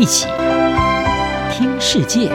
[0.00, 0.26] 一起
[1.52, 2.30] 听世界，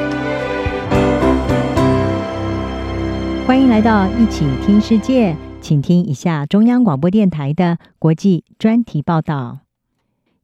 [3.48, 9.62] 欢迎来到一起听世界，请听一下中央广播电台的国际专题报道。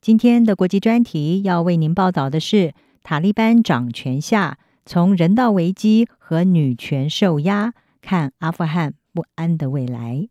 [0.02, 2.74] 今天的国际专题要为您报道的是：
[3.04, 4.58] 塔利班掌权下，
[4.88, 10.28] 从人道危机和女权受压，看阿富汗不安的未来。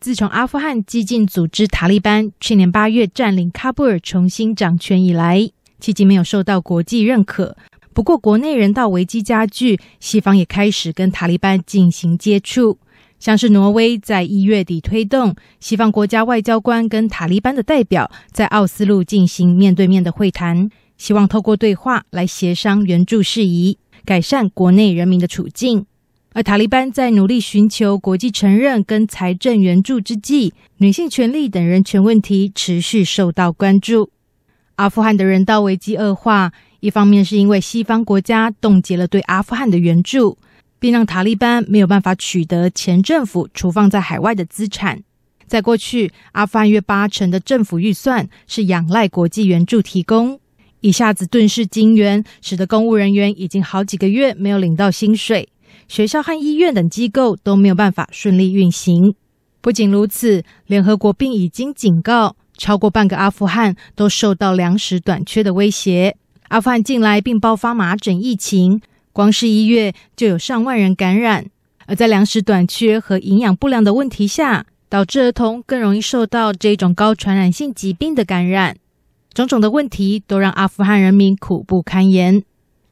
[0.00, 7.56] 自从阿富汗激进组织塔利班去年八月占领喀布尔重新掌权以来，迄今没有受到国际认可。
[7.92, 12.78] 不过，国内人道危机加剧，西方也开始跟塔利班进行接触。
[13.18, 25.86] 像是挪威在一月底推动西方国家外交官跟塔利班的代表在奥斯陆进行面对面的会谈，希望透过对话来协商援助事宜，改善国内人民的处境。
[26.34, 34.10] 而塔利班在努力寻求国际承认跟财政援助之际，女性权利等人权问题持续受到关注。
[34.76, 40.36] 阿富汗的人道危机恶化，一方面是因为西方国家冻结了对阿富汗的援助，
[40.78, 45.02] 并让塔利班没有办法取得前政府储放在海外的资产。
[45.46, 50.38] 在过去，阿富汗约八成的政府预算是仰赖国际援助提供，
[50.80, 55.48] 一下子顿时金援，使得公务人员已经好几个月没有领到薪水。
[55.88, 59.14] 学校和医院等机构都没有办法顺利运行。
[59.60, 66.16] 不仅如此，联合国并已经警告，超过半个阿富汗都受到粮食短缺的威胁。
[66.48, 68.80] 阿富汗近来并爆发麻疹疫情，
[69.12, 71.46] 光是一月就有上万人感染。
[71.86, 78.76] 而在粮食短缺和营养不良的问题下，导致儿童更容易受到这种高传染性疾病的感染。
[79.32, 82.42] 种种的问题都让阿富汗人民苦不堪言。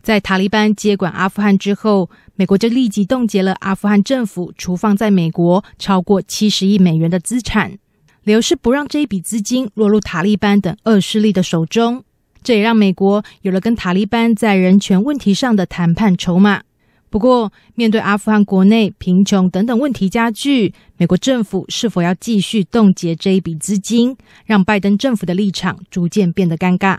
[0.02, 7.78] 在塔利班接管阿富汗之后，美国就立即冻结了阿富汗政府储放在美国超过七十亿美元的资产，
[8.24, 12.04] 理由是不让这一笔资金落入塔利班等恶势力的手中。
[12.42, 16.62] 这也让美国有了跟塔利班在人权问题上的谈判筹码。
[17.08, 26.98] 不过，面对阿富汗国内贫穷等等问题加剧，美国政府是否要继续冻结这一笔资金，让拜登政府的立场逐渐变得尴尬。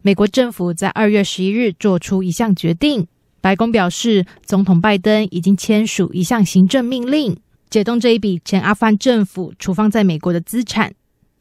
[0.00, 3.08] 美国政府在二月十一日做出一项决定，
[3.40, 7.36] 白宫表示，总统拜登已经签署一项行政命令，
[7.68, 10.92] 解冻这一笔前阿富汗政府储放在美国的资产。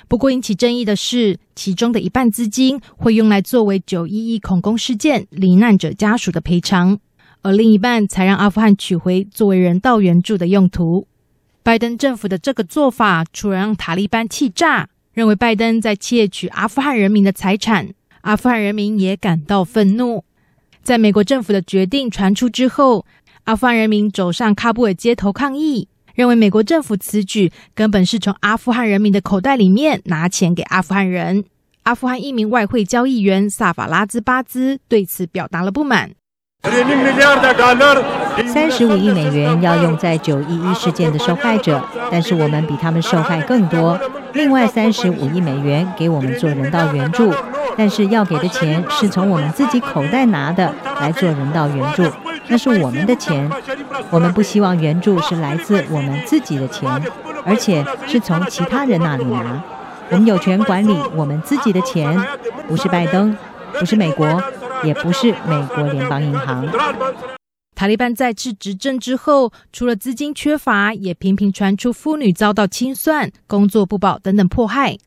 [0.08, 7.00] 不过，引起争议的是，其中的一半资金会用来作为九一一恐攻事件罹难者家属的赔偿，
[7.42, 11.08] 而另一半才让阿富汗取回作为人道援助的用途。
[11.64, 17.90] 拜登政府的这个做法，除了让塔利班气炸，认为拜登在窃取阿富汗人民的财产。
[18.22, 20.24] 阿富汗人民也感到愤怒。
[20.84, 23.08] 在美国政府的决定传出之后，
[23.46, 31.44] 阿富汗人民走上喀布尔街头抗议，认为美国政府此举根本是从阿富汗人民的口袋里面拿钱给阿富汗人。
[31.84, 36.12] 阿富汗一名外汇交易员萨法拉兹巴兹对此表达了不满。
[38.48, 44.00] 三十五亿美元要用在九一一事件的受害者，但是我们比他们受害更多。
[44.34, 47.32] 另外三十五亿美元给我们做人道援助。
[47.78, 52.04] 但是要给的钱是从我们自己口袋拿的来做人道援助，
[52.48, 53.50] 那是我们的钱。
[54.10, 56.90] 我们不希望援助是来自我们自己的钱，
[57.44, 59.64] 而且是从其他人那里拿。
[60.12, 62.16] 我们有权管理我们自己的钱，
[62.68, 63.36] 不是拜登，
[63.80, 64.42] 不是美国，
[64.84, 66.68] 也不是美国联邦银行。
[67.74, 74.98] 塔利班再次执政之后，除了资金缺乏，也频频传出妇女遭到清算、工作不保等等迫害。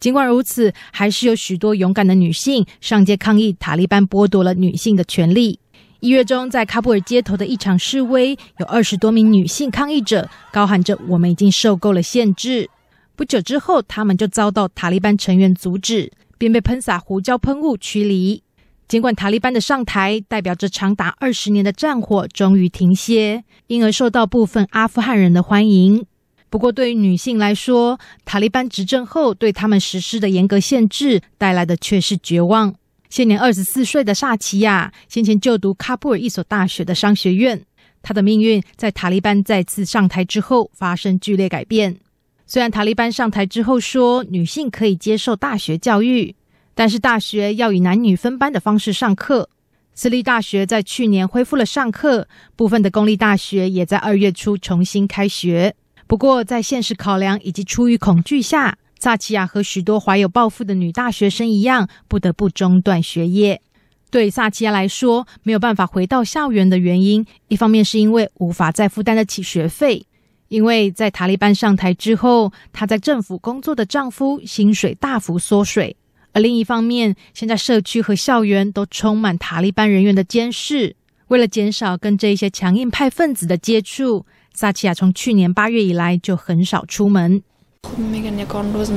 [0.00, 5.60] 尽管如此，还是有许多勇敢的女性上街抗议塔利班剥夺了女性的权利。
[6.00, 12.70] 一月中，在喀布尔街头的一场示威，有二十多名女性抗议者高喊着“我们已经受够了限制”。
[13.14, 18.42] 不久之后，他们就遭到塔利班成员阻止，并被喷洒胡椒喷雾驱离。
[18.88, 26.06] 尽管塔利班的上台代表着长达二十年的战火终于停歇，因而受到部分阿富汗人的欢迎。
[26.48, 32.74] 不过，对于女性来说，塔利班执政后对他们实施的严格限制带来的却是绝望。
[33.10, 37.60] 现年二十四岁的萨奇亚，先前就读喀布尔一所大学的商学院，
[38.02, 41.98] 她的命运在塔利班再次上台之后发生剧烈改变。
[42.46, 46.36] 虽然塔利班上台之后说女性可以接受大学教育，
[46.72, 49.50] 但是大学要以男女分班的方式上课。
[49.92, 55.74] 私立大学在去年恢复了上课，部分的公立大学也在二月初重新开学。
[56.06, 63.62] 不过，在现实考量以及出于恐惧下，萨奇亚和许多怀有抱负的女大学生一样，不得不中断学业。
[64.10, 70.04] 对萨奇亚来说，没有办法回到校园的原因，一方面是因为无法再负担得起学费，
[70.48, 75.96] 因为在塔利班上台之后，她在政府工作的丈夫薪水大幅缩水；
[76.34, 80.94] 而另一方面，现在社区和校园都充满塔利班人员的监视。
[81.28, 87.42] 为了减少跟这些强硬派分子的接触，萨奇亚从去年八月以来就很少出门。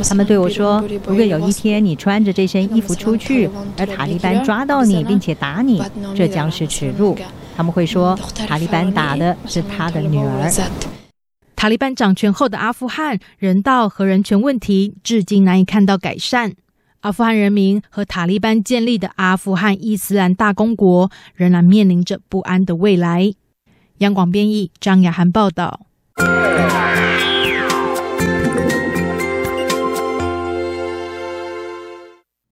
[0.04, 5.82] 他们对我说：“如果有一天你穿着这身衣服出去，而塔利班抓到你并且打你，
[6.16, 7.18] 这将是耻辱。”
[7.56, 10.52] 他们会说：“塔利班打的是他的女儿。”
[11.56, 16.54] 塔利班掌权后的阿富汗人道和人权问题至今难以看到改善。
[17.02, 23.34] 阿富汗人民和塔利班建立的阿富汗伊斯兰大公国仍然面临着不安的未来。
[24.00, 25.82] 央广编译张雅涵报道。